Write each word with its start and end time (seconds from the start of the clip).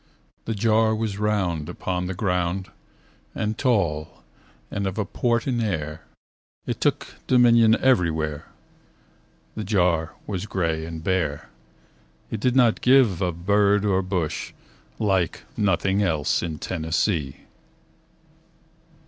The 0.45 0.55
jar 0.55 0.95
was 0.95 1.19
round 1.19 1.69
upon 1.69 2.07
the 2.07 2.15
ground 2.15 2.71
And 3.35 3.55
tall 3.55 4.23
and 4.71 4.87
of 4.87 4.97
a 4.97 5.05
port 5.05 5.45
in 5.45 5.61
air. 5.61 6.01
It 6.65 6.81
took 6.81 7.17
dominion 7.27 7.75
everywhere. 7.79 8.45
The 9.53 9.63
jar 9.63 10.15
was 10.25 10.47
gray 10.47 10.85
and 10.87 11.03
bare. 11.03 11.49
It 12.31 12.39
did 12.39 12.55
not 12.55 12.81
give 12.81 13.21
of 13.21 13.45
bird 13.45 13.85
or 13.85 14.01
bush, 14.01 14.53
Like 14.97 15.43
nothing 15.55 16.01
else 16.01 16.41
in 16.41 16.57
Tennessee. 16.57 17.41